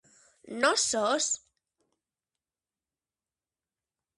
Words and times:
Nós 0.61 0.81
sós? 0.91 1.25